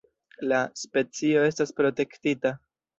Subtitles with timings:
[0.51, 2.59] La specio estas protektita.